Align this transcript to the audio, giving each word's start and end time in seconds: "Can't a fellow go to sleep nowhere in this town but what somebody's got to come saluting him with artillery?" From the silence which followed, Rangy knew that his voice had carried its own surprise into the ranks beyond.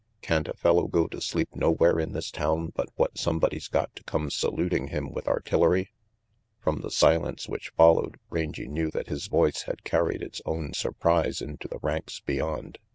"Can't 0.23 0.47
a 0.47 0.55
fellow 0.55 0.87
go 0.87 1.05
to 1.09 1.21
sleep 1.21 1.49
nowhere 1.55 1.99
in 1.99 2.11
this 2.13 2.31
town 2.31 2.73
but 2.75 2.89
what 2.95 3.19
somebody's 3.19 3.67
got 3.67 3.95
to 3.95 4.03
come 4.03 4.31
saluting 4.31 4.87
him 4.87 5.11
with 5.13 5.27
artillery?" 5.27 5.91
From 6.59 6.79
the 6.81 6.89
silence 6.89 7.47
which 7.47 7.69
followed, 7.77 8.17
Rangy 8.31 8.67
knew 8.67 8.89
that 8.89 9.09
his 9.09 9.27
voice 9.27 9.61
had 9.67 9.83
carried 9.83 10.23
its 10.23 10.41
own 10.43 10.73
surprise 10.73 11.39
into 11.39 11.67
the 11.67 11.77
ranks 11.83 12.19
beyond. 12.19 12.79